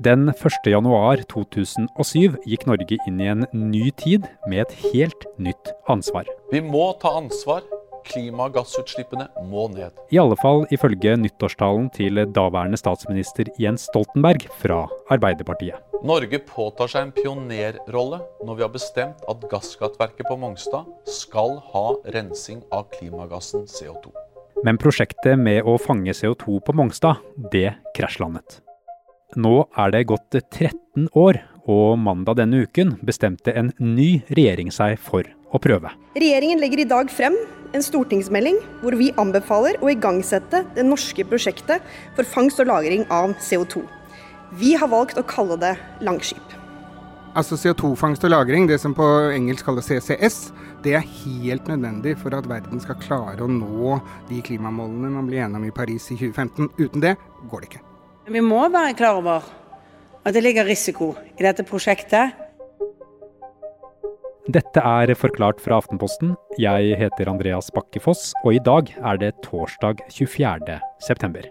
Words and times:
Den 0.00 0.30
1.1.2007 0.30 2.38
gikk 2.48 2.64
Norge 2.66 2.96
inn 3.06 3.20
i 3.20 3.26
en 3.28 3.44
ny 3.52 3.90
tid 4.00 4.24
med 4.48 4.64
et 4.64 4.72
helt 4.92 5.26
nytt 5.36 5.72
ansvar. 5.92 6.24
Vi 6.52 6.60
må 6.64 6.92
ta 7.02 7.08
ansvar. 7.18 7.62
Klimagassutslippene 8.02 9.28
må 9.46 9.68
ned. 9.70 9.92
I 10.10 10.18
alle 10.18 10.34
fall 10.40 10.64
ifølge 10.74 11.12
nyttårstalen 11.20 11.86
til 11.94 12.18
daværende 12.34 12.80
statsminister 12.80 13.46
Jens 13.62 13.84
Stoltenberg 13.90 14.48
fra 14.58 14.88
Arbeiderpartiet. 15.14 15.78
Norge 16.02 16.40
påtar 16.42 16.90
seg 16.90 17.06
en 17.06 17.14
pionerrolle 17.14 18.18
når 18.42 18.58
vi 18.58 18.66
har 18.66 18.74
bestemt 18.74 19.22
at 19.30 19.46
gasskraftverket 19.52 20.26
på 20.26 20.38
Mongstad 20.40 20.88
skal 21.06 21.60
ha 21.70 21.86
rensing 22.16 22.64
av 22.74 22.90
klimagassen 22.96 23.70
CO2. 23.70 24.10
Men 24.66 24.82
prosjektet 24.82 25.38
med 25.38 25.62
å 25.62 25.78
fange 25.78 26.10
CO2 26.14 26.58
på 26.66 26.74
Mongstad, 26.74 27.22
det 27.54 27.70
krasjlandet. 27.94 28.58
Nå 29.40 29.62
er 29.80 29.92
det 29.94 30.08
gått 30.10 30.34
13 30.36 31.08
år, 31.16 31.38
og 31.64 31.96
mandag 31.96 32.36
denne 32.40 32.66
uken 32.66 32.96
bestemte 33.06 33.54
en 33.56 33.70
ny 33.80 34.20
regjering 34.34 34.72
seg 34.74 34.98
for 35.00 35.24
å 35.52 35.60
prøve. 35.62 35.92
Regjeringen 36.18 36.60
legger 36.60 36.82
i 36.82 36.88
dag 36.90 37.12
frem 37.12 37.36
en 37.72 37.84
stortingsmelding 37.84 38.58
hvor 38.82 38.96
vi 38.98 39.12
anbefaler 39.20 39.78
å 39.80 39.88
igangsette 39.92 40.64
det 40.76 40.84
norske 40.84 41.24
prosjektet 41.24 41.84
for 42.16 42.28
fangst 42.28 42.60
og 42.60 42.68
lagring 42.68 43.06
av 43.08 43.32
CO2. 43.40 43.86
Vi 44.60 44.74
har 44.76 44.90
valgt 44.92 45.16
å 45.16 45.24
kalle 45.24 45.56
det 45.60 45.76
Langskip. 46.04 46.58
Altså 47.32 47.56
CO2-fangst 47.56 48.26
og 48.26 48.30
-lagring, 48.30 48.66
det 48.68 48.80
som 48.80 48.92
på 48.92 49.06
engelsk 49.32 49.64
kalles 49.64 49.88
CCS, 49.88 50.52
det 50.84 50.92
er 50.94 51.08
helt 51.24 51.64
nødvendig 51.68 52.18
for 52.18 52.34
at 52.36 52.48
verden 52.48 52.80
skal 52.80 53.00
klare 53.00 53.40
å 53.40 53.48
nå 53.48 54.00
de 54.28 54.42
klimamålene 54.42 55.14
man 55.14 55.26
blir 55.26 55.40
enig 55.40 55.56
om 55.56 55.64
i 55.64 55.70
Paris 55.70 56.10
i 56.10 56.16
2015. 56.16 56.68
Uten 56.76 57.00
det 57.00 57.16
går 57.48 57.60
det 57.60 57.68
ikke. 57.70 57.91
Vi 58.30 58.38
må 58.38 58.60
være 58.70 58.94
klar 58.94 59.18
over 59.18 59.42
at 60.22 60.34
det 60.34 60.44
ligger 60.44 60.68
risiko 60.68 61.08
i 61.34 61.42
dette 61.42 61.64
prosjektet. 61.66 62.36
Dette 64.52 64.82
er 64.82 65.10
Forklart 65.18 65.58
fra 65.62 65.80
Aftenposten. 65.80 66.36
Jeg 66.58 66.94
heter 66.98 67.30
Andreas 67.30 67.70
Bakkefoss, 67.74 68.30
og 68.44 68.54
i 68.54 68.62
dag 68.62 68.92
er 68.94 69.18
det 69.18 69.32
torsdag 69.42 70.04
24. 70.10 70.78
september. 71.02 71.48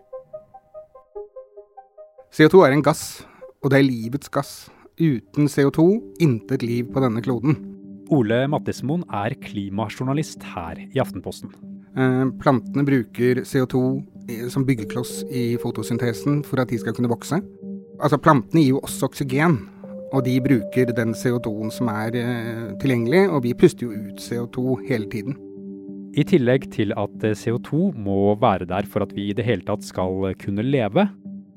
CO2 2.31 2.63
er 2.63 2.77
en 2.77 2.83
gass, 2.83 3.25
og 3.63 3.71
det 3.71 3.81
er 3.81 3.87
livets 3.89 4.31
gass. 4.31 4.69
Uten 4.95 5.51
CO2 5.51 5.87
intet 6.23 6.63
liv 6.63 6.87
på 6.93 7.03
denne 7.03 7.23
kloden. 7.23 7.57
Ole 8.11 8.45
Mattismoen 8.51 9.03
er 9.11 9.35
klimajournalist 9.43 10.43
her 10.53 10.79
i 10.79 11.03
Aftenposten. 11.03 11.51
Eh, 11.97 12.25
plantene 12.39 12.85
bruker 12.87 13.43
CO2 13.43 13.81
som 14.49 14.63
byggekloss 14.63 15.25
i 15.27 15.57
fotosyntesen 15.59 16.39
for 16.47 16.61
at 16.63 16.71
de 16.71 16.79
skal 16.79 16.95
kunne 16.95 17.11
vokse. 17.11 17.41
Altså 18.01 18.19
Plantene 18.21 18.63
gir 18.63 18.75
jo 18.77 18.81
også 18.85 19.09
oksygen, 19.09 19.57
og 20.11 20.23
de 20.25 20.37
bruker 20.43 20.93
den 20.95 21.13
CO2-en 21.17 21.71
som 21.73 21.91
er 21.91 22.15
eh, 22.19 22.67
tilgjengelig, 22.81 23.25
og 23.29 23.43
vi 23.45 23.55
puster 23.57 23.87
jo 23.87 23.95
ut 24.07 24.23
CO2 24.23 24.77
hele 24.87 25.09
tiden. 25.11 25.39
I 26.11 26.25
tillegg 26.27 26.67
til 26.73 26.91
at 26.99 27.23
CO2 27.39 27.93
må 27.95 28.35
være 28.39 28.67
der 28.67 28.87
for 28.91 29.03
at 29.05 29.13
vi 29.15 29.29
i 29.29 29.35
det 29.35 29.45
hele 29.47 29.63
tatt 29.67 29.85
skal 29.87 30.33
kunne 30.41 30.65
leve, 30.67 31.07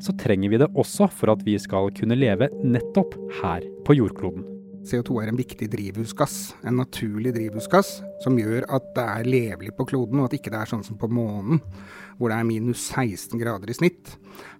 så 0.02 0.14
trenger 0.18 0.50
vi 0.52 0.60
det 0.62 0.70
også 0.74 1.08
for 1.10 1.34
at 1.34 1.42
vi 1.46 1.56
skal 1.58 1.90
kunne 1.94 2.18
leve 2.18 2.50
nettopp 2.62 3.16
her 3.40 3.66
på 3.86 3.98
jordkloden. 3.98 4.53
CO2 4.84 5.22
er 5.22 5.30
en 5.30 5.38
viktig 5.38 5.66
drivhusgass, 5.72 6.54
en 6.66 6.76
naturlig 6.76 7.32
drivhusgass, 7.34 7.96
som 8.24 8.36
gjør 8.38 8.66
at 8.68 8.90
det 8.96 9.04
er 9.04 9.28
levelig 9.28 9.72
på 9.78 9.86
kloden, 9.88 10.20
og 10.20 10.28
at 10.28 10.36
ikke 10.36 10.52
det 10.52 10.60
er 10.60 10.70
sånn 10.70 10.84
som 10.84 10.98
på 11.00 11.08
månen, 11.08 11.62
hvor 12.18 12.30
det 12.30 12.38
er 12.38 12.48
minus 12.48 12.84
16 12.92 13.40
grader 13.40 13.72
i 13.72 13.76
snitt. 13.76 14.16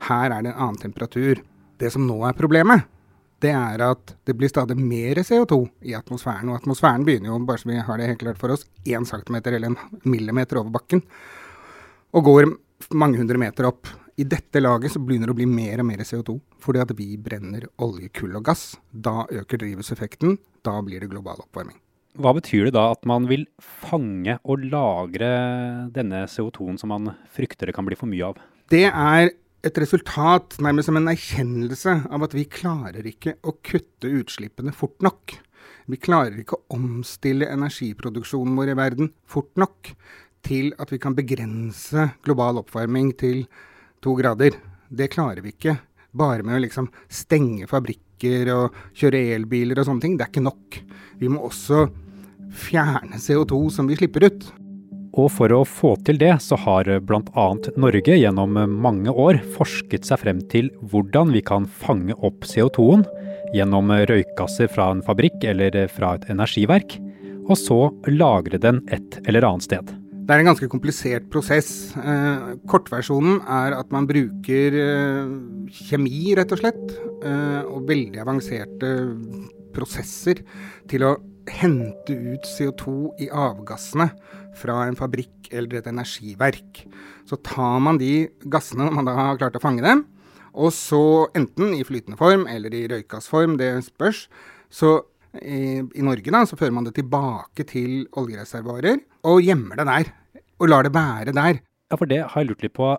Her 0.09 0.33
er 0.33 0.47
det 0.47 0.55
en 0.55 0.63
annen 0.69 0.81
temperatur. 0.81 1.43
Det 1.81 1.91
som 1.93 2.07
nå 2.09 2.17
er 2.25 2.39
problemet, 2.39 2.87
det 3.45 3.53
er 3.53 3.83
at 3.85 4.15
det 4.25 4.37
blir 4.39 4.49
stadig 4.49 4.77
mer 4.81 5.21
CO2 5.21 5.59
i 5.91 5.97
atmosfæren. 5.99 6.49
Og 6.49 6.63
atmosfæren 6.63 7.05
begynner 7.05 7.33
jo, 7.33 7.41
bare 7.45 7.61
så 7.61 7.69
vi 7.69 7.83
har 7.85 8.01
det 8.01 8.09
helt 8.13 8.23
klart 8.23 8.41
for 8.41 8.55
oss, 8.55 8.65
1 8.87 9.09
cm 9.11 9.41
eller 9.43 9.69
en 9.69 9.79
millimeter 10.09 10.63
over 10.63 10.73
bakken. 10.79 11.05
Og 12.15 12.25
går 12.25 12.49
mange 12.97 13.21
hundre 13.21 13.41
meter 13.41 13.69
opp. 13.69 13.91
I 14.15 14.25
dette 14.31 14.61
laget 14.61 14.93
så 14.95 15.01
begynner 15.03 15.27
det 15.27 15.35
å 15.35 15.39
bli 15.41 15.47
mer 15.51 15.81
og 15.83 15.89
mer 15.89 16.05
CO2, 16.07 16.37
fordi 16.63 16.83
at 16.85 16.93
vi 16.95 17.07
brenner 17.19 17.65
olje, 17.83 18.13
kull 18.15 18.37
og 18.39 18.45
gass. 18.47 18.77
Da 18.91 19.25
øker 19.27 19.59
drivhuseffekten, 19.59 20.37
da 20.63 20.77
blir 20.87 21.03
det 21.03 21.11
global 21.11 21.43
oppvarming. 21.43 21.81
Hva 22.23 22.31
betyr 22.37 22.69
det 22.69 22.77
da 22.77 22.93
at 22.93 23.03
man 23.11 23.27
vil 23.27 23.43
fange 23.59 24.37
og 24.47 24.63
lagre 24.71 25.31
denne 25.97 26.29
CO2-en 26.31 26.79
som 26.79 26.95
man 26.95 27.11
frykter 27.35 27.67
det 27.67 27.75
kan 27.75 27.89
bli 27.89 27.99
for 27.99 28.07
mye 28.11 28.29
av? 28.29 28.39
Det 28.71 28.87
er 28.87 29.33
et 29.67 29.83
resultat, 29.83 30.61
nærmest 30.63 30.93
som 30.93 31.01
en 31.01 31.11
erkjennelse 31.11 31.97
av 32.07 32.29
at 32.29 32.39
vi 32.39 32.47
klarer 32.47 33.11
ikke 33.11 33.35
å 33.43 33.57
kutte 33.67 34.15
utslippene 34.21 34.77
fort 34.77 35.03
nok. 35.03 35.35
Vi 35.91 35.99
klarer 35.99 36.39
ikke 36.39 36.61
å 36.61 36.79
omstille 36.79 37.51
energiproduksjonen 37.51 38.55
vår 38.61 38.77
i 38.77 38.79
verden 38.79 39.11
fort 39.27 39.51
nok 39.59 39.91
til 40.47 40.71
at 40.79 40.95
vi 40.95 41.03
kan 41.03 41.17
begrense 41.19 42.13
global 42.23 42.63
oppvarming 42.63 43.11
til 43.19 43.47
to 44.05 44.15
grader. 44.19 44.57
Det 44.89 45.11
klarer 45.15 45.41
vi 45.45 45.55
ikke 45.55 45.79
bare 46.15 46.45
med 46.47 46.59
å 46.59 46.65
liksom 46.65 46.91
stenge 47.11 47.67
fabrikker 47.71 48.51
og 48.55 48.77
kjøre 48.97 49.23
elbiler 49.39 49.81
og 49.81 49.89
sånne 49.89 50.05
ting. 50.05 50.19
Det 50.19 50.27
er 50.27 50.35
ikke 50.35 50.45
nok. 50.45 50.83
Vi 51.21 51.31
må 51.33 51.47
også 51.49 51.87
fjerne 52.55 53.19
CO2 53.19 53.65
som 53.75 53.89
vi 53.91 53.99
slipper 53.99 54.29
ut. 54.29 54.47
Og 55.15 55.29
for 55.31 55.53
å 55.55 55.63
få 55.67 55.93
til 56.07 56.19
det, 56.19 56.33
så 56.43 56.59
har 56.59 56.89
bl.a. 57.07 57.47
Norge 57.79 58.17
gjennom 58.19 58.59
mange 58.83 59.15
år 59.15 59.39
forsket 59.55 60.07
seg 60.09 60.25
frem 60.25 60.43
til 60.51 60.73
hvordan 60.91 61.31
vi 61.35 61.43
kan 61.47 61.69
fange 61.71 62.17
opp 62.27 62.47
CO2-en 62.51 63.07
gjennom 63.55 63.93
røykgasser 64.11 64.71
fra 64.75 64.91
en 64.91 65.05
fabrikk 65.07 65.47
eller 65.47 65.77
fra 65.95 66.17
et 66.19 66.27
energiverk, 66.35 66.99
og 67.47 67.59
så 67.61 67.79
lagre 68.11 68.59
den 68.59 68.83
et 68.95 69.21
eller 69.29 69.47
annet 69.47 69.69
sted. 69.69 69.95
Det 70.25 70.33
er 70.33 70.41
en 70.41 70.49
ganske 70.49 70.71
komplisert 70.73 71.27
prosess. 71.29 71.93
Eh, 72.01 72.55
kortversjonen 72.71 73.43
er 73.45 73.75
at 73.77 73.91
man 73.93 74.07
bruker 74.09 74.77
eh, 74.81 75.35
kjemi, 75.69 76.33
rett 76.39 76.55
og 76.55 76.63
slett, 76.63 76.95
eh, 77.29 77.61
og 77.69 77.85
veldig 77.91 78.23
avanserte 78.23 78.95
prosesser 79.77 80.41
til 80.89 81.05
å 81.05 81.13
hente 81.61 82.17
ut 82.17 82.49
CO2 82.55 82.97
i 83.21 83.29
avgassene 83.29 84.09
fra 84.57 84.81
en 84.89 84.97
fabrikk 84.97 85.53
eller 85.53 85.83
et 85.83 85.93
energiverk. 85.93 86.87
Så 87.29 87.37
tar 87.45 87.85
man 87.85 88.01
de 88.01 88.31
gassene 88.49 88.89
når 88.89 88.97
man 88.97 89.11
da 89.11 89.21
har 89.21 89.41
klart 89.43 89.61
å 89.61 89.67
fange 89.67 89.85
dem, 89.85 90.07
og 90.57 90.73
så 90.73 91.29
enten 91.37 91.77
i 91.77 91.85
flytende 91.85 92.17
form 92.17 92.49
eller 92.49 92.73
i 92.73 92.87
røykgassform, 92.89 93.59
det 93.61 93.75
spørs, 93.93 94.31
så 94.73 95.03
i, 95.43 95.83
i, 95.85 96.05
Norge 96.07 96.33
da, 96.33 96.47
så 96.49 96.57
fører 96.57 96.79
man 96.79 96.87
det 96.89 96.97
tilbake 96.97 97.67
til 97.69 98.07
oljereservoarer 98.17 99.03
og 99.25 99.43
gjemmer 99.45 99.81
det 99.81 99.89
der. 99.89 100.13
Og 100.63 100.71
lar 100.71 100.87
det 100.87 100.95
være 100.95 101.35
der. 101.35 101.61
Ja, 101.91 101.99
for 101.99 102.11
det 102.11 102.23
har 102.23 102.41
jeg 102.41 102.51
lurt 102.51 102.65
litt 102.65 102.77
på. 102.77 102.95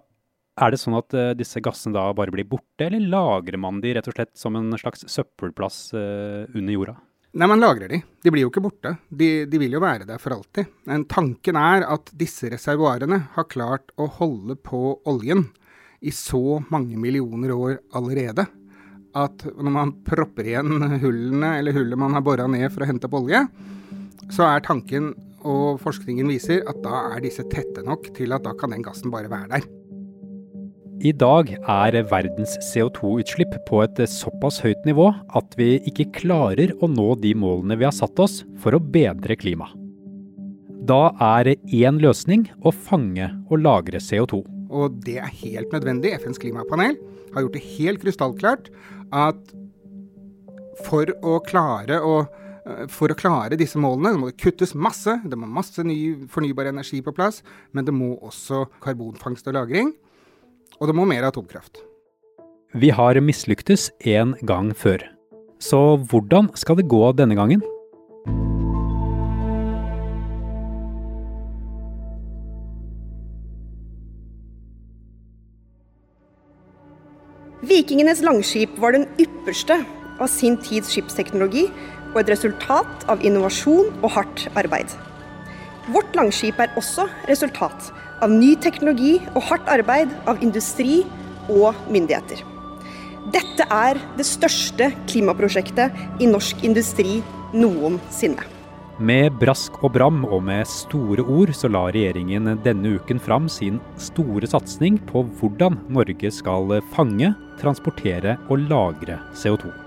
Er 0.56 0.72
det 0.72 0.80
sånn 0.80 0.96
at 0.98 1.16
uh, 1.16 1.34
disse 1.36 1.60
gassene 1.64 1.96
da 1.98 2.06
bare 2.16 2.32
blir 2.32 2.48
borte, 2.48 2.88
eller 2.88 3.04
lagrer 3.12 3.60
man 3.60 3.82
de 3.84 3.96
rett 3.98 4.08
og 4.08 4.16
slett 4.16 4.32
som 4.40 4.56
en 4.56 4.72
slags 4.80 5.04
søppelplass 5.12 5.80
uh, 5.98 6.46
under 6.56 6.76
jorda? 6.78 6.96
Nei, 7.36 7.50
man 7.52 7.60
lagrer 7.60 7.92
de. 7.92 8.00
De 8.24 8.32
blir 8.32 8.46
jo 8.46 8.52
ikke 8.54 8.64
borte. 8.64 8.94
De, 9.12 9.44
de, 9.52 9.60
vil 9.60 9.76
jo 9.76 9.84
være 9.84 10.08
der 10.08 10.22
for 10.24 10.38
alltid. 10.38 10.70
Men 10.88 11.04
tanken 11.12 11.60
er 11.60 11.84
at 11.92 12.14
disse 12.16 12.48
reservoarene 12.54 13.20
har 13.36 13.50
klart 13.52 13.92
å 14.00 14.08
holde 14.22 14.56
på 14.56 15.02
oljen 15.12 15.50
i 16.00 16.14
så 16.16 16.62
mange 16.72 16.96
millioner 17.02 17.52
år 17.52 17.82
allerede 17.98 18.46
at 19.16 19.46
når 19.48 19.72
man 19.72 19.94
propper 20.08 20.48
igjen 20.48 20.88
hullene, 21.04 21.58
eller 21.60 21.76
hullet 21.76 22.00
man 22.00 22.16
har 22.16 22.24
bora 22.24 22.48
ned 22.52 22.68
for 22.72 22.84
å 22.84 22.90
hente 22.90 23.08
opp 23.08 23.20
olje, 23.22 23.46
så 24.34 24.48
er 24.48 24.64
tanken, 24.66 25.14
og 25.46 25.80
forskningen 25.84 26.30
viser, 26.34 26.64
at 26.68 26.82
da 26.84 27.06
er 27.14 27.24
disse 27.24 27.46
tette 27.52 27.86
nok 27.86 28.10
til 28.18 28.34
at 28.36 28.46
da 28.46 28.56
kan 28.58 28.74
den 28.74 28.86
gassen 28.86 29.14
bare 29.14 29.32
være 29.32 29.52
der. 29.54 29.68
I 31.06 31.12
dag 31.12 31.50
er 31.54 31.96
verdens 32.10 32.56
CO2-utslipp 32.72 33.52
på 33.68 33.82
et 33.84 34.00
såpass 34.10 34.62
høyt 34.64 34.86
nivå 34.88 35.10
at 35.38 35.58
vi 35.60 35.76
ikke 35.92 36.08
klarer 36.22 36.72
å 36.80 36.88
nå 36.90 37.10
de 37.22 37.34
målene 37.38 37.78
vi 37.78 37.86
har 37.86 37.94
satt 37.94 38.18
oss 38.24 38.40
for 38.64 38.78
å 38.78 38.82
bedre 38.82 39.36
klimaet. 39.38 39.76
Da 40.86 41.10
er 41.38 41.52
én 41.74 42.00
løsning 42.02 42.46
å 42.62 42.72
fange 42.72 43.28
og 43.50 43.62
lagre 43.66 44.00
CO2. 44.02 44.44
Og 44.70 44.98
det 45.06 45.18
er 45.18 45.38
helt 45.42 45.74
nødvendig. 45.74 46.14
FNs 46.22 46.42
klimapanel 46.42 46.98
har 47.34 47.46
gjort 47.46 47.58
det 47.58 47.64
helt 47.76 48.02
krystallklart 48.04 48.70
at 49.14 49.56
for 50.86 51.10
å 51.26 51.40
klare 51.46 52.02
å 52.04 52.20
for 52.90 53.14
å 53.14 53.18
klare 53.18 53.58
disse 53.60 53.78
målene 53.78 54.16
det 54.16 54.22
må 54.22 54.30
det 54.32 54.40
kuttes 54.42 54.74
masse, 54.74 55.20
det 55.22 55.38
må 55.38 55.46
masse 55.50 55.84
ny 55.86 56.28
fornybar 56.32 56.72
energi 56.72 57.02
på 57.06 57.14
plass, 57.14 57.44
men 57.72 57.86
det 57.86 57.94
må 57.94 58.16
også 58.26 58.66
karbonfangst 58.82 59.48
og 59.48 59.54
-lagring. 59.54 59.94
Og 60.82 60.88
det 60.88 60.96
må 60.96 61.06
mer 61.06 61.24
atomkraft. 61.24 61.78
Vi 62.74 62.90
har 62.90 63.22
mislyktes 63.22 63.92
en 64.04 64.36
gang 64.44 64.74
før. 64.76 65.00
Så 65.60 65.96
hvordan 65.96 66.50
skal 66.56 66.76
det 66.76 66.90
gå 66.90 67.12
denne 67.16 67.36
gangen? 67.36 67.62
Vikingenes 77.66 78.22
langskip 78.22 78.76
var 78.78 78.92
den 78.92 79.08
ypperste 79.18 79.80
av 80.20 80.28
sin 80.28 80.58
tids 80.58 80.92
skipsteknologi 80.94 81.66
og 82.16 82.24
et 82.24 82.32
resultat 82.32 83.06
av 83.12 83.22
innovasjon 83.28 83.92
og 84.00 84.10
hardt 84.16 84.48
arbeid. 84.56 84.96
Vårt 85.92 86.16
langskip 86.18 86.58
er 86.64 86.74
også 86.80 87.06
resultat 87.30 87.92
av 88.24 88.32
ny 88.32 88.56
teknologi 88.64 89.20
og 89.36 89.44
hardt 89.52 89.68
arbeid 89.70 90.16
av 90.26 90.42
industri 90.42 91.04
og 91.52 91.76
myndigheter. 91.92 92.42
Dette 93.36 93.68
er 93.74 94.00
det 94.18 94.26
største 94.26 94.92
klimaprosjektet 95.10 96.22
i 96.22 96.30
norsk 96.30 96.64
industri 96.66 97.20
noensinne. 97.54 98.46
Med 98.96 99.34
brask 99.42 99.76
og 99.84 99.92
bram 99.98 100.22
og 100.24 100.46
med 100.48 100.64
store 100.72 101.26
ord 101.28 101.52
så 101.58 101.68
la 101.68 101.84
regjeringen 101.92 102.54
denne 102.64 102.96
uken 102.96 103.20
fram 103.20 103.50
sin 103.52 103.82
store 104.00 104.48
satsing 104.48 105.02
på 105.10 105.26
hvordan 105.36 105.82
Norge 105.92 106.32
skal 106.32 106.78
fange, 106.96 107.34
transportere 107.60 108.38
og 108.48 108.70
lagre 108.70 109.20
CO2. 109.36 109.85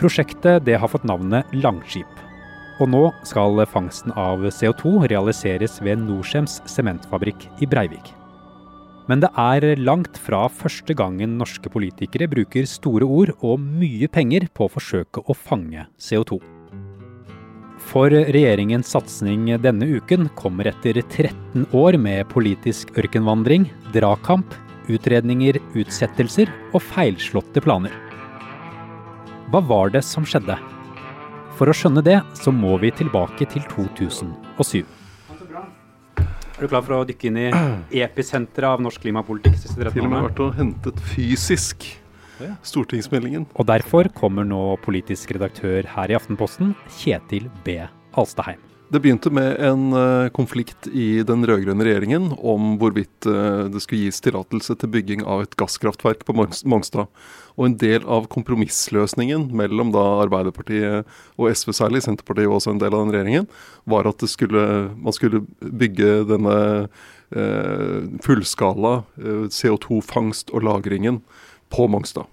Prosjektet 0.00 0.64
det 0.64 0.78
har 0.80 0.88
fått 0.88 1.04
navnet 1.04 1.50
Langskip. 1.52 2.08
Og 2.80 2.88
nå 2.88 3.02
skal 3.28 3.60
fangsten 3.68 4.14
av 4.16 4.46
CO2 4.48 5.04
realiseres 5.12 5.76
ved 5.84 6.00
Norcems 6.00 6.62
sementfabrikk 6.72 7.44
i 7.60 7.68
Breivik. 7.68 8.14
Men 9.10 9.20
det 9.20 9.28
er 9.36 9.66
langt 9.76 10.16
fra 10.16 10.46
første 10.48 10.96
gangen 10.96 11.36
norske 11.36 11.68
politikere 11.68 12.30
bruker 12.32 12.64
store 12.64 13.04
ord 13.04 13.34
og 13.42 13.60
mye 13.60 14.08
penger 14.08 14.48
på 14.56 14.70
å 14.70 14.72
forsøke 14.72 15.20
å 15.20 15.36
fange 15.36 15.84
CO2. 16.00 16.40
For 17.90 18.08
regjeringens 18.08 18.94
satsing 18.96 19.50
denne 19.60 19.88
uken 19.98 20.30
kommer 20.38 20.70
etter 20.72 21.02
13 21.02 21.74
år 21.76 22.00
med 22.00 22.28
politisk 22.32 22.96
ørkenvandring, 22.96 23.68
dragkamp, 23.92 24.54
utredninger, 24.88 25.60
utsettelser 25.76 26.48
og 26.72 26.80
feilslåtte 26.88 27.60
planer. 27.60 27.92
Hva 29.50 29.58
var 29.66 29.90
det 29.90 30.04
som 30.06 30.22
skjedde? 30.22 30.54
For 31.58 31.66
å 31.66 31.72
skjønne 31.74 32.04
det, 32.06 32.20
så 32.38 32.52
må 32.54 32.76
vi 32.78 32.92
tilbake 32.94 33.48
til 33.50 33.64
2007. 33.72 34.84
Er 36.20 36.60
du 36.60 36.68
klar 36.70 36.84
for 36.86 37.00
å 37.00 37.08
dykke 37.08 37.26
inn 37.32 37.40
i 37.42 38.04
episenteret 38.04 38.76
av 38.76 38.84
norsk 38.84 39.02
klimapolitikk? 39.02 39.58
Til 39.64 40.06
og 40.06 40.12
med 40.12 40.28
vært 40.28 40.44
og 40.44 40.54
hentet 40.60 41.02
fysisk 41.10 41.88
stortingsmeldingen. 42.62 43.50
Og 43.58 43.66
derfor 43.66 44.12
kommer 44.14 44.46
nå 44.46 44.62
politisk 44.86 45.34
redaktør 45.34 45.88
her 45.96 46.14
i 46.14 46.20
Aftenposten, 46.20 46.76
Kjetil 47.00 47.50
B. 47.66 47.80
Alstaheim. 48.14 48.69
Det 48.90 48.98
begynte 48.98 49.30
med 49.30 49.52
en 49.62 49.92
uh, 49.94 50.28
konflikt 50.34 50.88
i 50.90 51.22
den 51.22 51.44
rød-grønne 51.46 51.84
regjeringen 51.86 52.24
om 52.34 52.72
hvorvidt 52.80 53.28
uh, 53.30 53.68
det 53.70 53.78
skulle 53.84 54.08
gis 54.08 54.18
tillatelse 54.24 54.74
til 54.80 54.90
bygging 54.90 55.20
av 55.22 55.44
et 55.44 55.52
gasskraftverk 55.60 56.24
på 56.26 56.34
Mongstad. 56.34 57.06
Og 57.54 57.68
en 57.68 57.76
del 57.78 58.02
av 58.10 58.26
kompromissløsningen 58.34 59.44
mellom 59.54 59.92
da 59.94 60.02
Arbeiderpartiet 60.24 61.06
og 61.38 61.54
SV 61.54 61.70
særlig, 61.78 62.02
Senterpartiet 62.02 62.50
var 62.50 62.58
også 62.58 62.74
en 62.74 62.82
del 62.82 62.96
av 62.96 63.04
den 63.04 63.14
regjeringen, 63.14 63.46
var 63.86 64.10
at 64.10 64.26
skulle, 64.26 64.66
man 64.98 65.14
skulle 65.14 65.44
bygge 65.62 66.10
denne 66.32 66.58
uh, 66.90 68.10
fullskala 68.26 69.04
CO2-fangst 69.54 70.50
og 70.50 70.66
-lagringen 70.66 71.22
på 71.70 71.86
Mongstad. 71.86 72.26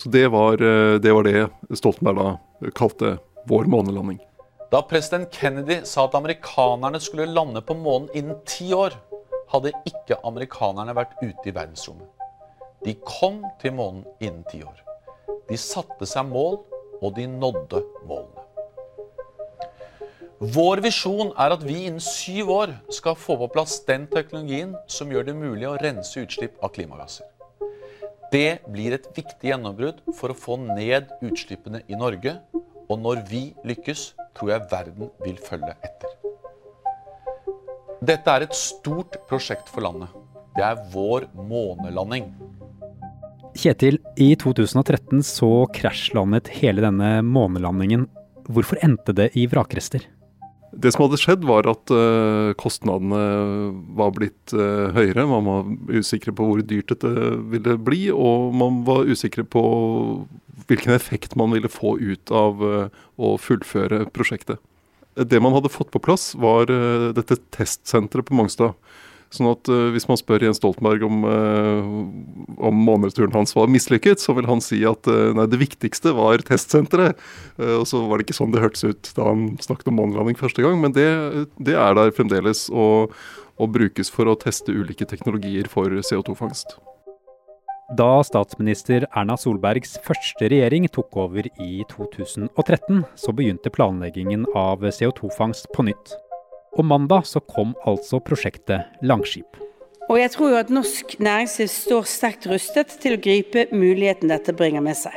Så 0.00 0.08
det 0.08 0.30
var, 0.32 0.56
det 0.96 1.12
var 1.12 1.28
det 1.28 1.50
Stoltenberg 1.76 2.16
da 2.16 2.70
kalte 2.72 3.18
vår 3.52 3.68
månelanding. 3.68 4.16
Da 4.70 4.82
president 4.86 5.32
Kennedy 5.34 5.80
sa 5.84 6.04
at 6.06 6.14
amerikanerne 6.14 7.00
skulle 7.02 7.26
lande 7.26 7.58
på 7.66 7.74
månen 7.74 8.08
innen 8.14 8.36
ti 8.46 8.68
år, 8.74 8.94
hadde 9.50 9.72
ikke 9.88 10.20
amerikanerne 10.22 10.94
vært 10.94 11.16
ute 11.24 11.50
i 11.50 11.54
verdensrommet. 11.56 12.06
De 12.84 12.94
kom 13.02 13.42
til 13.58 13.74
månen 13.74 14.04
innen 14.22 14.44
ti 14.46 14.62
år. 14.62 14.78
De 15.50 15.58
satte 15.58 16.06
seg 16.06 16.28
mål, 16.30 16.60
og 17.00 17.16
de 17.16 17.26
nådde 17.26 17.80
målene. 18.06 18.46
Vår 20.54 20.80
visjon 20.84 21.34
er 21.34 21.56
at 21.56 21.66
vi 21.66 21.82
innen 21.88 22.00
syv 22.00 22.54
år 22.54 22.70
skal 22.94 23.18
få 23.18 23.40
på 23.42 23.50
plass 23.52 23.80
den 23.88 24.06
teknologien 24.08 24.76
som 24.88 25.10
gjør 25.10 25.26
det 25.26 25.36
mulig 25.36 25.66
å 25.68 25.74
rense 25.82 26.22
utslipp 26.22 26.62
av 26.62 26.70
klimagasser. 26.76 27.26
Det 28.30 28.62
blir 28.70 28.94
et 28.94 29.10
viktig 29.16 29.50
gjennombrudd 29.50 29.98
for 30.14 30.30
å 30.30 30.38
få 30.38 30.56
ned 30.62 31.10
utslippene 31.26 31.82
i 31.90 31.98
Norge. 31.98 32.38
Og 32.86 32.98
når 33.02 33.24
vi 33.26 33.42
lykkes, 33.66 34.12
tror 34.36 34.54
jeg 34.54 34.68
verden 34.70 35.10
vil 35.24 35.38
følge 35.40 35.74
etter. 35.86 36.16
Dette 38.00 38.32
er 38.32 38.46
et 38.46 38.56
stort 38.56 39.18
prosjekt 39.28 39.68
for 39.68 39.84
landet. 39.84 40.08
Det 40.56 40.64
er 40.64 40.80
vår 40.92 41.28
månelanding. 41.36 42.30
Kjetil, 43.60 43.98
i 44.16 44.32
2013 44.38 45.20
så 45.26 45.50
krasjlandet 45.74 46.48
hele 46.60 46.84
denne 46.84 47.18
månelandingen. 47.26 48.06
Hvorfor 48.50 48.80
endte 48.84 49.14
det 49.16 49.30
i 49.38 49.44
vrakrester? 49.50 50.06
Det 50.70 50.92
som 50.94 51.04
hadde 51.04 51.18
skjedd, 51.18 51.44
var 51.48 51.66
at 51.66 51.90
uh, 51.90 52.52
kostnadene 52.58 53.20
var 53.98 54.12
blitt 54.14 54.54
uh, 54.54 54.94
høyere. 54.94 55.26
Man 55.26 55.48
var 55.48 55.98
usikre 55.98 56.34
på 56.36 56.46
hvor 56.46 56.62
dyrt 56.62 56.94
dette 56.94 57.10
ville 57.50 57.74
bli, 57.82 58.04
og 58.14 58.54
man 58.54 58.84
var 58.86 59.10
usikre 59.10 59.44
på 59.44 59.64
hvilken 60.70 60.94
effekt 60.94 61.36
man 61.38 61.52
ville 61.54 61.70
få 61.70 61.96
ut 61.98 62.32
av 62.34 62.64
uh, 62.64 63.04
å 63.20 63.36
fullføre 63.40 64.06
prosjektet. 64.14 64.62
Det 65.20 65.40
man 65.42 65.52
hadde 65.56 65.72
fått 65.72 65.90
på 65.92 66.00
plass, 66.00 66.30
var 66.38 66.70
dette 67.12 67.36
testsenteret 67.52 68.28
på 68.28 68.36
Mongstad. 68.38 68.78
Sånn 69.30 69.46
at 69.52 69.68
uh, 69.70 69.90
Hvis 69.94 70.08
man 70.10 70.18
spør 70.18 70.42
Jens 70.42 70.58
Stoltenberg 70.58 71.04
om, 71.06 71.22
uh, 71.22 71.90
om 72.66 72.82
måneturen 72.86 73.34
hans 73.36 73.54
var 73.54 73.70
mislykket, 73.70 74.22
så 74.22 74.34
vil 74.36 74.48
han 74.50 74.62
si 74.64 74.80
at 74.88 75.06
uh, 75.06 75.30
nei, 75.38 75.46
det 75.50 75.60
viktigste 75.60 76.14
var 76.18 76.42
testsenteret. 76.46 77.18
og 77.60 77.86
Så 77.88 78.02
var 78.08 78.18
det 78.18 78.26
ikke 78.26 78.38
sånn 78.40 78.54
det 78.54 78.64
hørtes 78.64 78.86
ut 78.88 79.12
da 79.16 79.28
han 79.30 79.52
snakket 79.62 79.92
om 79.92 80.00
månelanding 80.00 80.38
første 80.38 80.64
gang, 80.64 80.80
men 80.82 80.94
det, 80.96 81.06
det 81.62 81.78
er 81.78 81.94
der 81.98 82.14
fremdeles 82.16 82.66
og, 82.72 83.14
og, 83.56 83.70
brukes 83.76 84.10
for 84.10 84.30
å 84.30 84.38
teste 84.38 84.74
ulike 84.74 85.06
teknologier 85.08 85.70
for 85.70 85.94
CO2-fangst. 86.02 86.74
Da 87.98 88.20
statsminister 88.22 89.02
Erna 89.18 89.34
Solbergs 89.34 89.96
første 90.04 90.46
regjering 90.46 90.84
tok 90.94 91.16
over 91.18 91.48
i 91.58 91.80
2013, 91.90 93.00
så 93.18 93.32
begynte 93.34 93.72
planleggingen 93.74 94.44
av 94.54 94.84
CO2-fangst 94.86 95.66
på 95.74 95.88
nytt. 95.88 96.12
Og 96.78 96.86
mandag 96.86 97.26
så 97.26 97.42
kom 97.42 97.72
altså 97.82 98.20
prosjektet 98.22 99.02
Langskip. 99.02 99.58
Og 100.06 100.20
jeg 100.20 100.30
tror 100.36 100.52
jo 100.52 100.60
at 100.60 100.70
norsk 100.70 101.16
næringsliv 101.18 101.70
står 101.72 102.06
sterkt 102.06 102.46
rustet 102.50 102.94
til 103.02 103.16
å 103.16 103.22
gripe 103.24 103.66
muligheten 103.74 104.30
dette 104.30 104.54
bringer 104.54 104.86
med 104.86 104.94
seg. 104.98 105.16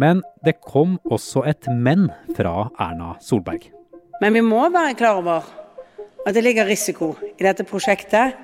Men 0.00 0.24
det 0.44 0.56
kom 0.64 0.96
også 1.12 1.44
et 1.44 1.68
men 1.68 2.08
fra 2.36 2.70
Erna 2.80 3.12
Solberg. 3.20 3.68
Men 4.22 4.32
vi 4.32 4.44
må 4.44 4.64
være 4.72 4.96
klar 4.96 5.20
over 5.20 5.44
at 6.24 6.32
det 6.32 6.46
ligger 6.48 6.64
risiko 6.64 7.12
i 7.36 7.44
dette 7.44 7.68
prosjektet, 7.68 8.40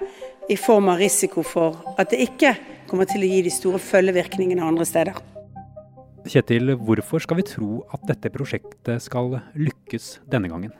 i 0.51 0.57
form 0.61 0.91
av 0.93 1.01
risiko 1.01 1.41
for 1.47 1.97
at 1.97 2.11
det 2.13 2.21
ikke 2.27 2.53
kommer 2.93 3.09
til 3.09 3.25
å 3.25 3.31
gi 3.31 3.41
de 3.47 3.53
store 3.53 3.81
følgevirkningene 3.81 4.65
andre 4.69 4.85
steder. 4.89 5.17
Kjetil, 6.29 6.77
hvorfor 6.79 7.23
skal 7.25 7.41
vi 7.41 7.49
tro 7.49 7.81
at 7.91 8.05
dette 8.07 8.31
prosjektet 8.31 9.03
skal 9.03 9.41
lykkes 9.59 10.19
denne 10.31 10.53
gangen? 10.53 10.75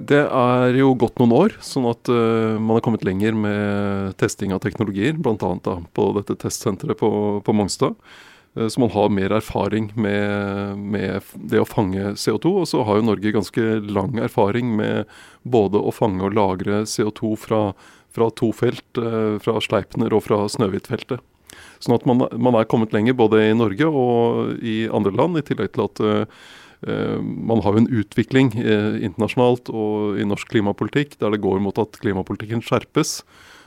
Det 0.00 0.22
er 0.24 0.78
jo 0.78 0.94
gått 0.96 1.20
noen 1.20 1.34
år, 1.36 1.54
sånn 1.60 1.84
at 1.90 2.08
uh, 2.08 2.56
man 2.56 2.78
har 2.78 2.84
kommet 2.86 3.04
lenger 3.04 3.36
med 3.36 4.16
testing 4.20 4.54
av 4.56 4.62
teknologier. 4.64 5.18
Bl.a. 5.20 5.76
på 5.92 6.06
dette 6.16 6.38
testsenteret 6.40 6.98
på, 6.98 7.10
på 7.44 7.54
Mongstad. 7.54 7.98
Uh, 8.56 8.64
så 8.64 8.80
man 8.80 8.92
har 8.96 9.12
mer 9.12 9.36
erfaring 9.36 9.90
med, 10.00 10.80
med, 10.80 11.28
det 11.52 11.60
å 11.60 11.68
fange 11.68 12.14
CO2. 12.16 12.54
Og 12.62 12.70
så 12.72 12.82
har 12.88 12.98
jo 12.98 13.08
Norge 13.10 13.36
ganske 13.36 13.66
lang 13.92 14.16
erfaring 14.24 14.72
med 14.80 15.12
både 15.44 15.84
å 15.84 15.92
fange 15.92 16.24
og 16.24 16.38
lagre 16.38 16.86
CO2 16.88 17.36
fra, 17.44 17.62
fra 18.08 18.30
to 18.40 18.54
felt, 18.56 18.88
uh, 18.96 19.36
fra 19.44 19.60
Sleipner 19.60 20.16
og 20.16 20.24
fra 20.30 20.46
Snøhvitfeltet. 20.48 21.20
Sånn 21.80 21.96
at 21.96 22.06
man, 22.08 22.26
man, 22.36 22.56
er 22.58 22.68
kommet 22.70 22.94
lenger 22.96 23.18
både 23.18 23.44
i 23.48 23.56
Norge 23.56 23.88
og 23.88 24.56
i 24.62 24.82
andre 24.88 25.14
land, 25.16 25.38
i 25.40 25.46
tillegg 25.46 25.74
til 25.76 25.86
at 25.88 26.02
Eh, 26.86 27.20
man 27.22 27.60
har 27.60 27.76
jo 27.76 27.82
en 27.82 27.92
utvikling 27.92 28.54
eh, 28.56 29.00
internasjonalt 29.04 29.68
og 29.68 30.20
i 30.20 30.24
norsk 30.24 30.48
klimapolitikk 30.48 31.18
der 31.20 31.34
det 31.34 31.42
går 31.44 31.60
mot 31.60 31.76
at 31.80 31.98
klimapolitikken 32.00 32.62
skjerpes, 32.64 33.20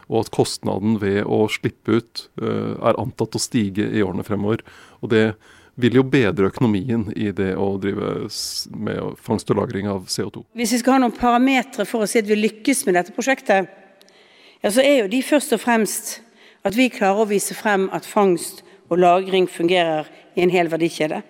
og 0.09 0.23
at 0.23 0.31
kostnaden 0.33 0.97
ved 1.01 1.21
å 1.21 1.45
slippe 1.51 2.00
ut 2.00 2.23
eh, 2.41 2.73
er 2.73 3.01
antatt 3.01 3.38
å 3.38 3.41
stige 3.41 3.85
i 3.85 4.01
årene 4.03 4.25
fremover. 4.25 4.65
Og 5.05 5.13
det 5.13 5.27
vil 5.77 5.97
jo 5.97 6.05
bedre 6.05 6.50
økonomien 6.50 7.07
i 7.17 7.31
det 7.33 7.53
å 7.57 7.71
drive 7.81 8.27
med 8.77 9.21
fangst 9.21 9.50
og 9.53 9.62
lagring 9.62 9.88
av 9.89 10.09
CO2. 10.09 10.43
Hvis 10.57 10.75
vi 10.75 10.81
skal 10.81 10.97
ha 10.97 11.05
noen 11.05 11.15
parametere 11.17 11.85
for 11.89 12.05
å 12.05 12.09
si 12.09 12.21
at 12.21 12.29
vi 12.29 12.38
lykkes 12.38 12.85
med 12.88 12.97
dette 12.97 13.13
prosjektet, 13.13 13.69
ja, 14.63 14.69
så 14.71 14.81
er 14.81 15.03
jo 15.03 15.09
de 15.12 15.21
først 15.25 15.53
og 15.53 15.62
fremst 15.62 16.19
at 16.63 16.77
vi 16.77 16.89
klarer 16.91 17.24
å 17.24 17.29
vise 17.29 17.55
frem 17.58 17.89
at 17.96 18.08
fangst 18.08 18.63
og 18.89 19.00
lagring 19.03 19.48
fungerer 19.51 20.10
i 20.36 20.43
en 20.46 20.53
hel 20.53 20.72
verdikjede. 20.72 21.24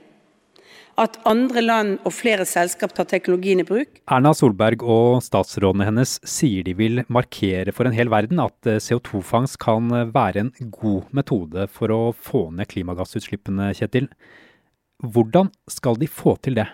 at 0.94 1.16
andre 1.26 1.62
land 1.64 1.94
og 2.06 2.14
flere 2.14 2.46
selskap 2.46 2.92
tar 2.94 3.08
teknologien 3.10 3.64
i 3.64 3.66
bruk. 3.66 3.96
Erna 4.14 4.30
Solberg 4.38 4.84
og 4.86 5.24
statsrådene 5.26 5.88
hennes 5.88 6.20
sier 6.22 6.62
de 6.68 6.76
vil 6.78 7.02
markere 7.10 7.74
for 7.74 7.90
en 7.90 7.96
hel 7.98 8.12
verden 8.14 8.38
at 8.44 8.70
eh, 8.70 8.78
CO2-fangst 8.78 9.58
kan 9.58 9.90
være 10.14 10.44
en 10.44 10.54
god 10.78 11.10
metode 11.10 11.66
for 11.74 11.90
å 11.90 12.02
få 12.14 12.44
ned 12.54 12.70
klimagassutslippene, 12.70 13.72
Kjetil. 13.74 14.12
Hvordan 15.02 15.50
skal 15.66 15.98
de 15.98 16.06
få 16.06 16.38
til 16.46 16.62
det? 16.62 16.70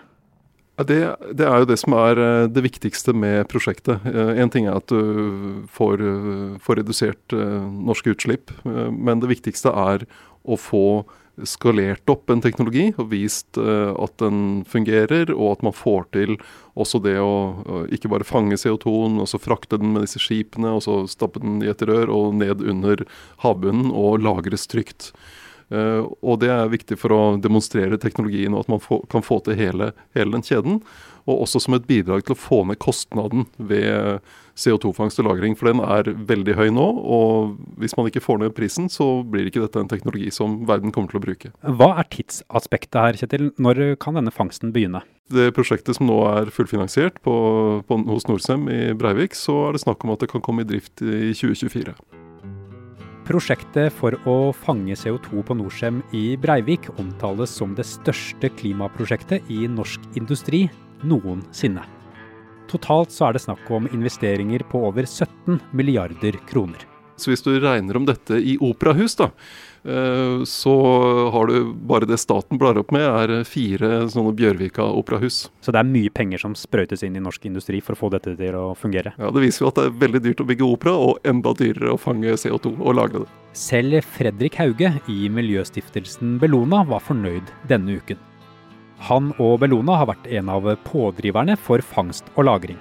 Det, 0.86 0.98
det, 1.36 1.46
er 1.46 1.62
jo 1.62 1.68
det 1.68 1.78
som 1.80 1.94
er 1.98 2.20
eh, 2.20 2.48
det 2.52 2.64
viktigste 2.64 3.14
med 3.16 3.48
prosjektet. 3.50 4.04
Én 4.06 4.52
ting 4.52 4.68
er 4.68 4.78
at 4.78 4.90
du 4.90 5.64
får, 5.72 6.02
får 6.62 6.80
redusert 6.82 7.34
norske 7.34 8.14
utslipp, 8.14 8.52
men 8.64 9.22
det 9.22 9.30
viktigste 9.32 9.72
er 9.72 10.06
å 10.44 10.56
få 10.60 11.02
skalert 11.46 12.10
opp 12.12 12.28
en 12.28 12.42
teknologi 12.44 12.90
og 13.00 13.12
vist 13.14 13.56
at 13.56 14.16
den 14.20 14.60
fungerer, 14.68 15.30
og 15.32 15.54
at 15.54 15.62
man 15.64 15.76
får 15.76 16.04
til 16.12 16.34
også 16.80 17.00
det 17.04 17.16
å 17.22 17.86
ikke 17.92 18.10
bare 18.12 18.28
fange 18.28 18.58
CO2-en, 18.60 19.20
og 19.22 19.30
så 19.30 19.40
frakte 19.40 19.78
den 19.80 19.94
med 19.94 20.04
disse 20.04 20.20
skipene, 20.20 20.74
og 20.76 20.84
så 20.84 20.98
stappe 21.10 21.40
den 21.42 21.62
i 21.64 21.70
et 21.72 21.84
rør 21.88 22.12
og 22.12 22.34
ned 22.40 22.60
under 22.60 23.06
havbunnen 23.44 23.88
og 23.88 24.20
lagres 24.26 24.68
trygt. 24.70 25.12
Uh, 25.70 26.08
og 26.20 26.40
det 26.42 26.50
er 26.50 26.72
viktig 26.72 26.98
for 26.98 27.14
å 27.14 27.22
demonstrere 27.38 28.00
teknologien, 28.00 28.54
og 28.54 28.66
at 28.66 28.72
man 28.72 28.82
få, 28.82 29.02
kan 29.12 29.22
få 29.22 29.38
til 29.46 29.58
hele, 29.58 29.92
hele 30.16 30.34
den 30.34 30.46
kjeden 30.46 30.80
og 31.30 31.44
også 31.44 31.62
som 31.64 31.76
et 31.76 31.86
bidrag 31.88 32.24
til 32.24 32.34
å 32.34 32.38
få 32.38 32.60
ned 32.68 32.80
kostnaden 32.82 33.46
ved 33.56 34.20
CO2-fangst 34.60 35.20
og 35.22 35.26
-lagring. 35.26 35.56
For 35.56 35.70
den 35.70 35.80
er 35.80 36.12
veldig 36.12 36.56
høy 36.56 36.68
nå, 36.70 36.86
og 37.00 37.56
hvis 37.80 37.96
man 37.96 38.06
ikke 38.06 38.24
får 38.24 38.40
ned 38.40 38.54
prisen, 38.54 38.88
så 38.88 39.22
blir 39.24 39.46
ikke 39.46 39.62
dette 39.62 39.80
en 39.80 39.88
teknologi 39.88 40.30
som 40.30 40.66
verden 40.66 40.92
kommer 40.92 41.08
til 41.10 41.20
å 41.20 41.26
bruke. 41.26 41.52
Hva 41.62 41.98
er 41.98 42.08
tidsaspektet 42.10 43.00
her, 43.00 43.12
Kjetil? 43.12 43.52
Når 43.58 43.96
kan 44.00 44.14
denne 44.14 44.30
fangsten 44.32 44.72
begynne? 44.72 45.02
Det 45.30 45.54
prosjektet 45.54 45.96
som 45.96 46.06
nå 46.06 46.18
er 46.26 46.50
fullfinansiert 46.50 47.22
på, 47.22 47.84
på, 47.86 47.98
hos 48.10 48.26
Norcem 48.26 48.68
i 48.68 48.92
Breivik, 48.92 49.34
så 49.34 49.68
er 49.68 49.72
det 49.72 49.84
snakk 49.84 50.04
om 50.04 50.10
at 50.10 50.20
det 50.20 50.30
kan 50.30 50.42
komme 50.42 50.62
i 50.62 50.68
drift 50.68 51.00
i 51.02 51.30
2024. 51.32 51.94
Prosjektet 53.30 53.94
for 53.94 54.16
å 54.26 54.50
fange 54.50 54.96
CO2 54.98 55.44
på 55.46 55.54
Norcem 55.54 56.00
i 56.10 56.34
Breivik 56.34 56.88
omtales 56.98 57.52
som 57.54 57.76
det 57.78 57.86
største 57.86 58.50
klimaprosjektet 58.58 59.46
i 59.54 59.68
norsk 59.70 60.02
industri 60.18 60.64
noensinne. 61.06 61.84
Totalt 62.66 63.14
så 63.14 63.28
er 63.28 63.36
det 63.36 63.44
snakk 63.46 63.70
om 63.70 63.86
investeringer 63.94 64.66
på 64.66 64.82
over 64.88 65.06
17 65.06 65.60
milliarder 65.70 66.42
kroner. 66.50 66.89
Så 67.20 67.32
hvis 67.32 67.44
du 67.44 67.52
regner 67.60 67.98
om 67.98 68.06
dette 68.08 68.38
i 68.40 68.56
operahus, 68.64 69.16
da, 69.18 69.30
eh, 69.84 70.42
så 70.48 70.74
har 71.34 71.50
du 71.50 71.72
bare 71.74 72.08
det 72.08 72.20
staten 72.22 72.58
blar 72.60 72.78
opp 72.80 72.94
med, 72.94 73.04
er 73.04 73.44
fire 73.48 74.06
sånne 74.12 74.32
Bjørvika-operahus. 74.38 75.42
Så 75.60 75.74
det 75.74 75.82
er 75.82 75.90
mye 75.90 76.12
penger 76.14 76.42
som 76.42 76.56
sprøytes 76.58 77.04
inn 77.06 77.18
i 77.18 77.24
norsk 77.24 77.44
industri 77.50 77.82
for 77.84 77.96
å 77.96 78.00
få 78.00 78.12
dette 78.16 78.34
til 78.38 78.56
å 78.56 78.72
fungere? 78.78 79.14
Ja, 79.20 79.32
det 79.34 79.44
viser 79.44 79.66
jo 79.66 79.70
at 79.72 79.78
det 79.78 79.86
er 79.90 80.00
veldig 80.06 80.24
dyrt 80.24 80.42
å 80.42 80.48
bygge 80.48 80.70
opera, 80.70 80.96
og 80.96 81.20
enda 81.28 81.54
dyrere 81.56 81.94
å 81.94 82.00
fange 82.00 82.38
CO2 82.40 82.74
og 82.78 82.96
lagre 82.98 83.24
det. 83.24 83.30
Selv 83.56 84.00
Fredrik 84.06 84.56
Hauge 84.60 84.92
i 85.10 85.20
miljøstiftelsen 85.32 86.38
Bellona 86.40 86.84
var 86.86 87.02
fornøyd 87.04 87.50
denne 87.70 87.98
uken. 87.98 88.20
Han 89.08 89.32
og 89.40 89.62
Bellona 89.62 89.96
har 89.96 90.10
vært 90.12 90.28
en 90.38 90.52
av 90.52 90.68
pådriverne 90.84 91.56
for 91.58 91.82
fangst 91.84 92.28
og 92.36 92.46
lagring. 92.50 92.78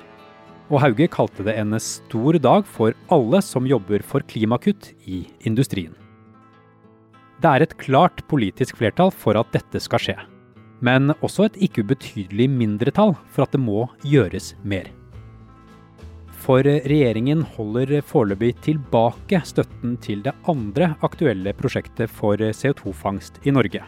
Og 0.70 0.84
Hauge 0.84 1.08
kalte 1.10 1.46
det 1.46 1.56
en 1.58 1.74
stor 1.82 2.38
dag 2.42 2.68
for 2.70 2.94
alle 3.14 3.42
som 3.46 3.68
jobber 3.70 4.04
for 4.06 4.26
klimakutt 4.30 4.92
i 5.10 5.24
industrien. 5.50 5.96
Det 7.40 7.50
er 7.50 7.64
et 7.64 7.76
klart 7.80 8.22
politisk 8.30 8.78
flertall 8.78 9.12
for 9.16 9.40
at 9.40 9.50
dette 9.56 9.82
skal 9.82 10.04
skje. 10.04 10.18
Men 10.86 11.14
også 11.20 11.48
et 11.48 11.60
ikke 11.70 11.84
ubetydelig 11.88 12.50
mindretall 12.52 13.16
for 13.32 13.46
at 13.46 13.56
det 13.56 13.62
må 13.64 13.88
gjøres 14.06 14.54
mer. 14.64 14.92
For 16.40 16.64
regjeringen 16.64 17.42
holder 17.58 18.00
foreløpig 18.06 18.54
tilbake 18.64 19.42
støtten 19.48 19.98
til 20.04 20.24
det 20.24 20.36
andre 20.52 20.94
aktuelle 21.06 21.54
prosjektet 21.58 22.12
for 22.12 22.40
CO2-fangst 22.40 23.42
i 23.44 23.56
Norge 23.56 23.84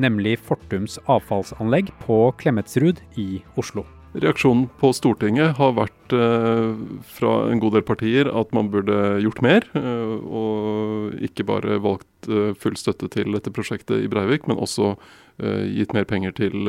nemlig 0.00 0.36
Fortums 0.44 0.98
avfallsanlegg 1.10 1.92
på 2.04 2.18
Klemetsrud 2.40 3.02
i 3.20 3.42
Oslo. 3.56 3.86
Reaksjonen 4.16 4.68
på 4.80 4.92
Stortinget 4.96 5.58
har 5.58 5.74
vært 5.76 6.14
eh, 6.16 6.70
fra 7.18 7.32
en 7.50 7.60
god 7.60 7.76
del 7.76 7.84
partier 7.84 8.30
at 8.30 8.52
man 8.56 8.70
burde 8.72 8.96
gjort 9.20 9.42
mer. 9.44 9.66
Eh, 9.76 10.12
og 10.24 11.16
ikke 11.26 11.44
bare 11.48 11.76
valgt 11.84 12.30
eh, 12.30 12.54
full 12.56 12.78
støtte 12.80 13.10
til 13.12 13.36
dette 13.36 13.52
prosjektet 13.52 14.06
i 14.06 14.10
Breivik, 14.12 14.48
men 14.48 14.60
også 14.60 14.94
gitt 15.36 15.90
mer 15.92 16.06
penger 16.08 16.32
til 16.32 16.62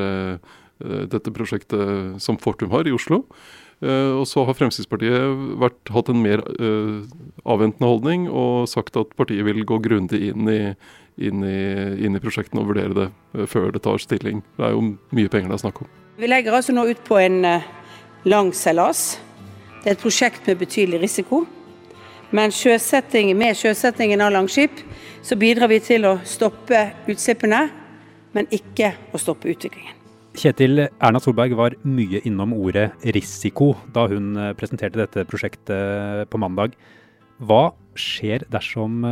dette 0.84 1.32
prosjektet 1.32 2.18
som 2.20 2.36
Fortum 2.36 2.74
har 2.74 2.84
i 2.84 2.92
Oslo. 2.92 3.22
Og 3.80 4.26
så 4.28 4.44
har 4.44 4.58
Fremskrittspartiet 4.60 5.46
vært, 5.62 5.78
hatt 5.96 6.12
en 6.12 6.20
mer 6.20 6.44
avventende 7.48 7.88
holdning 7.88 8.26
og 8.28 8.68
sagt 8.68 9.00
at 9.00 9.14
partiet 9.16 9.48
vil 9.48 9.64
gå 9.64 9.78
grundig 9.86 10.20
inn 10.34 10.52
i, 10.52 10.60
inn 11.16 11.46
i, 11.48 11.62
inn 11.96 12.20
i 12.20 12.24
prosjektene 12.26 12.66
og 12.66 12.74
vurdere 12.74 12.98
det 12.98 13.48
før 13.48 13.72
det 13.72 13.86
tar 13.88 14.04
stilling. 14.04 14.44
Det 14.60 14.68
er 14.68 14.76
jo 14.76 14.84
mye 15.16 15.32
penger 15.32 15.56
det 15.56 15.62
er 15.62 15.64
snakk 15.64 15.86
om. 15.86 15.96
Vi 16.18 16.26
legger 16.26 16.56
altså 16.58 16.74
nå 16.74 16.88
ut 16.90 17.02
på 17.06 17.20
en 17.22 17.44
uh, 17.46 17.66
lang 18.26 18.48
seilas. 18.58 19.20
Det 19.84 19.92
er 19.92 19.94
et 19.94 20.02
prosjekt 20.02 20.48
med 20.50 20.58
betydelig 20.64 21.04
risiko. 21.04 21.44
Men 22.34 22.50
sjøsetting, 22.50 23.30
med 23.38 23.54
sjøsettingen 23.56 24.24
av 24.26 24.34
Langskip 24.34 24.82
så 25.24 25.38
bidrar 25.38 25.70
vi 25.70 25.78
til 25.86 26.10
å 26.10 26.16
stoppe 26.26 26.82
utslippene, 27.06 27.62
men 28.34 28.50
ikke 28.50 28.96
å 29.14 29.22
stoppe 29.22 29.54
utviklingen. 29.54 29.94
Kjetil 30.38 30.88
Erna 30.88 31.22
Solberg 31.22 31.54
var 31.58 31.78
mye 31.86 32.24
innom 32.26 32.58
ordet 32.58 32.90
risiko 33.14 33.76
da 33.94 34.10
hun 34.10 34.34
eh, 34.42 34.54
presenterte 34.58 35.00
dette 35.00 35.26
prosjektet 35.30 36.30
på 36.34 36.42
mandag. 36.42 36.74
Hva 37.38 37.68
skjer 37.98 38.46
dersom 38.50 39.04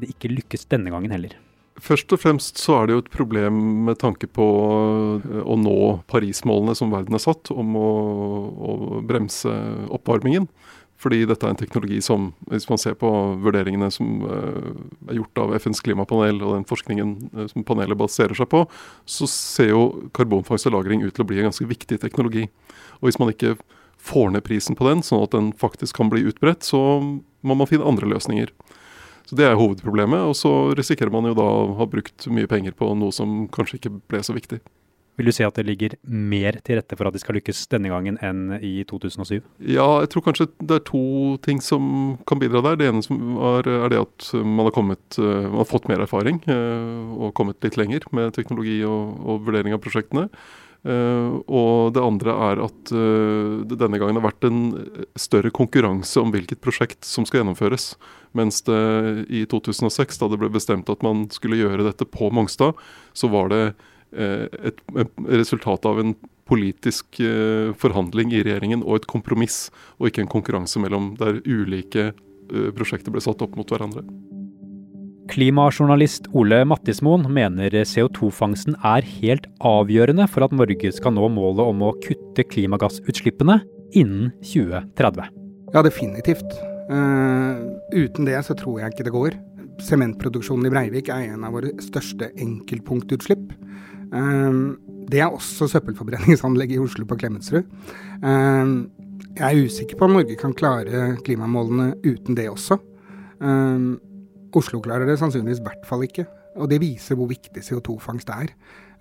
det 0.00 0.08
ikke 0.08 0.32
lykkes 0.32 0.64
denne 0.72 0.92
gangen 0.92 1.12
heller? 1.12 1.36
Først 1.82 2.12
og 2.14 2.22
fremst 2.22 2.60
så 2.60 2.78
er 2.78 2.88
det 2.88 2.94
jo 2.94 3.02
et 3.02 3.12
problem 3.12 3.58
med 3.84 3.98
tanke 4.00 4.28
på 4.32 4.46
eh, 5.20 5.42
å 5.44 5.58
nå 5.60 5.76
Paris-målene 6.08 6.76
som 6.78 6.92
verden 6.94 7.16
har 7.16 7.22
satt 7.22 7.52
om 7.52 7.76
å, 7.76 7.90
å, 8.56 8.72
bremse 9.04 9.52
oppvarmingen. 9.92 10.48
Fordi 10.96 11.26
dette 11.28 11.44
er 11.44 11.52
en 11.52 11.58
teknologi 11.60 11.98
som, 12.00 12.30
hvis 12.48 12.70
man 12.70 12.80
ser 12.80 12.94
på 12.96 13.10
vurderingene 13.44 13.90
som 13.92 14.22
uh, 14.24 14.70
er 15.10 15.18
gjort 15.18 15.42
av 15.42 15.50
FNs 15.58 15.82
klimapanel 15.84 16.40
og 16.40 16.54
den 16.54 16.64
forskningen 16.64 17.10
uh, 17.34 17.42
som 17.50 17.66
panelet 17.68 18.00
baserer 18.00 18.32
seg 18.38 18.48
på, 18.48 18.62
så 19.04 19.28
ser 19.28 19.74
jo 19.74 19.82
karbonfangst 20.16 20.70
og 20.70 20.72
-lagring 20.72 21.04
ut 21.04 21.12
til 21.12 21.26
å 21.26 21.28
bli 21.28 21.42
en 21.42 21.50
ganske 21.50 21.68
viktig 21.68 22.00
teknologi. 22.00 22.46
Og 23.02 23.10
hvis 23.10 23.20
man 23.20 23.28
ikke 23.28 23.58
får 24.00 24.32
ned 24.32 24.46
prisen 24.48 24.78
på 24.78 24.88
den, 24.88 25.04
sånn 25.04 25.26
at 25.26 25.36
den 25.36 25.52
faktisk 25.52 26.00
kan 26.00 26.08
bli 26.08 26.24
utbredt, 26.30 26.64
så 26.64 26.80
må 27.44 27.54
man 27.54 27.68
finne 27.68 27.84
andre 27.84 28.08
løsninger. 28.16 28.48
Så 29.26 29.36
Det 29.38 29.46
er 29.46 29.58
hovedproblemet. 29.58 30.22
Og 30.30 30.36
så 30.38 30.52
risikerer 30.78 31.12
man 31.12 31.26
jo 31.26 31.36
da 31.36 31.46
å 31.46 31.76
ha 31.80 31.86
brukt 31.90 32.28
mye 32.30 32.50
penger 32.50 32.76
på 32.78 32.92
noe 32.94 33.14
som 33.14 33.46
kanskje 33.52 33.80
ikke 33.80 33.94
ble 34.06 34.22
så 34.22 34.36
viktig. 34.36 34.60
Vil 35.16 35.30
du 35.30 35.32
si 35.32 35.44
at 35.46 35.56
det 35.56 35.64
ligger 35.64 35.94
mer 36.04 36.58
til 36.64 36.76
rette 36.76 36.96
for 36.98 37.08
at 37.08 37.14
de 37.16 37.20
skal 37.22 37.38
lykkes 37.38 37.62
denne 37.72 37.88
gangen 37.88 38.18
enn 38.24 38.58
i 38.60 38.84
2007? 38.88 39.38
Ja, 39.64 39.86
jeg 40.02 40.10
tror 40.12 40.26
kanskje 40.26 40.48
det 40.60 40.76
er 40.76 40.84
to 40.84 41.04
ting 41.46 41.62
som 41.64 42.18
kan 42.28 42.40
bidra 42.42 42.60
der. 42.66 42.76
Det 42.76 42.90
ene 42.90 43.00
er, 43.00 43.70
er 43.86 43.94
det 43.94 44.02
at 44.02 44.28
man 44.42 44.68
har, 44.68 44.74
kommet, 44.76 45.04
eh, 45.16 45.48
man 45.48 45.62
har, 45.62 45.70
fått 45.70 45.88
mer 45.88 46.04
erfaring 46.04 46.42
eh, 46.52 47.16
og 47.16 47.32
kommet 47.38 47.64
litt 47.64 47.80
lenger 47.80 48.04
med 48.16 48.36
teknologi 48.36 48.82
og, 48.84 49.16
og 49.24 49.48
vurdering 49.48 49.76
av 49.76 49.80
prosjektene. 49.84 50.28
Uh, 50.86 51.42
og 51.50 51.96
det 51.96 52.02
andre 52.04 52.34
er 52.50 52.60
at 52.62 52.90
uh, 52.94 53.64
det 53.66 53.78
denne 53.80 53.98
gangen 53.98 54.20
har 54.20 54.26
vært 54.28 54.46
en 54.46 54.60
større 55.18 55.50
konkurranse 55.50 56.20
om 56.22 56.30
hvilket 56.30 56.60
prosjekt 56.62 57.08
som 57.08 57.26
skal 57.26 57.40
gjennomføres. 57.40 57.94
Mens 58.38 58.60
det 58.68 58.78
i 59.26 59.42
2006, 59.50 60.20
da 60.20 60.28
det 60.30 60.38
ble 60.38 60.52
bestemt 60.54 60.92
at 60.92 61.02
man 61.02 61.24
skulle 61.34 61.58
gjøre 61.58 61.88
dette 61.88 62.06
på 62.06 62.30
Mongstad, 62.30 62.78
så 63.16 63.30
var 63.32 63.50
det 63.50 63.62
et, 64.16 64.78
et, 64.94 65.16
resultat 65.40 65.88
av 65.88 65.98
en 66.00 66.12
politisk 66.46 67.18
forhandling 67.80 68.30
i 68.36 68.42
regjeringen 68.44 68.84
og 68.84 69.00
et 69.00 69.08
kompromiss, 69.10 69.72
og 69.98 70.10
ikke 70.10 70.22
en 70.26 70.30
konkurranse 70.30 70.80
mellom 70.80 71.14
der 71.18 71.40
ulike 71.48 72.12
prosjekter 72.76 73.10
ble 73.12 73.24
satt 73.24 73.42
opp 73.42 73.56
mot 73.58 73.72
hverandre. 73.72 74.04
Klimajournalist 75.26 76.28
Ole 76.38 76.60
Mattismoen 76.68 77.26
mener 77.32 77.74
CO2-fangsten 77.88 78.76
er 78.86 79.06
helt 79.18 79.48
avgjørende 79.64 80.28
for 80.30 80.46
at 80.46 80.54
Norge 80.54 80.92
skal 80.94 81.16
nå 81.16 81.26
målet 81.34 81.64
om 81.66 81.82
å 81.82 81.94
kutte 82.04 82.44
klimagassutslippene 82.46 83.58
innen 83.98 84.30
2030. 84.46 85.28
Ja, 85.74 85.82
definitivt. 85.82 86.56
Uh, 86.86 87.58
uten 87.90 88.28
det 88.28 88.38
så 88.46 88.54
tror 88.58 88.80
jeg 88.80 88.94
ikke 88.94 89.08
det 89.08 89.14
går. 89.16 89.38
Sementproduksjonen 89.82 90.68
i 90.68 90.72
Breivik 90.72 91.10
er 91.12 91.32
en 91.32 91.44
av 91.46 91.56
våre 91.58 91.74
største 91.82 92.30
enkeltpunktutslipp. 92.32 93.50
Uh, 94.14 94.78
det 95.10 95.22
er 95.22 95.30
også 95.30 95.68
søppelforbrenningsanlegget 95.74 96.78
i 96.78 96.84
Oslo 96.86 97.06
på 97.10 97.18
Klemetsrud. 97.18 97.66
Uh, 98.22 98.86
jeg 99.36 99.46
er 99.50 99.66
usikker 99.66 99.98
på 99.98 100.06
om 100.06 100.20
Norge 100.20 100.38
kan 100.38 100.54
klare 100.56 101.16
klimamålene 101.26 101.96
uten 102.06 102.38
det 102.38 102.46
også. 102.48 102.78
Oslo 104.54 104.80
klarer 104.84 105.08
det 105.08 105.18
sannsynligvis 105.20 105.60
i 105.60 105.66
hvert 105.66 105.86
fall 105.88 106.04
ikke. 106.06 106.26
Og 106.56 106.70
det 106.70 106.80
viser 106.80 107.18
hvor 107.18 107.28
viktig 107.28 107.62
CO2-fangst 107.64 108.30
er. 108.32 108.52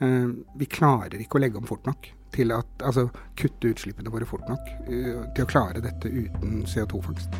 Eh, 0.04 0.32
vi 0.60 0.68
klarer 0.68 1.22
ikke 1.22 1.40
å 1.40 1.44
legge 1.44 1.62
om 1.62 1.68
fort 1.70 1.86
nok 1.88 2.10
til 2.36 2.52
at 2.52 2.68
Altså 2.84 3.06
kutte 3.40 3.70
utslippene 3.72 4.12
våre 4.12 4.28
fort 4.28 4.44
nok 4.52 4.66
eh, 4.90 5.22
til 5.38 5.46
å 5.46 5.48
klare 5.48 5.84
dette 5.84 6.12
uten 6.12 6.66
CO2-fangst. 6.68 7.40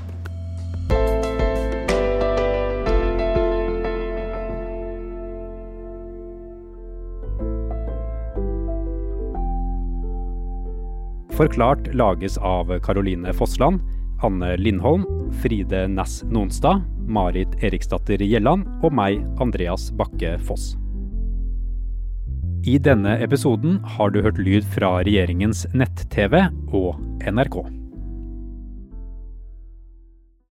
Forklart 11.36 11.90
lages 11.92 12.38
av 12.40 12.70
Caroline 12.80 13.34
Fossland, 13.36 13.82
Anne 14.26 14.56
Lindholm, 14.58 15.06
Fride 15.42 15.86
Næss 15.92 16.24
Nonstad, 16.26 16.82
Marit 17.06 17.54
Eriksdatter 17.64 18.22
Gjelland 18.26 18.66
og 18.82 18.96
meg, 18.98 19.22
Andreas 19.42 19.92
Bakke 19.94 20.36
Foss. 20.42 20.74
I 22.66 22.80
denne 22.82 23.20
episoden 23.22 23.78
har 23.96 24.10
du 24.10 24.24
hørt 24.26 24.40
lyd 24.42 24.66
fra 24.74 24.96
regjeringens 25.06 25.68
nett-TV 25.78 26.48
og 26.74 26.98
NRK. 27.22 27.60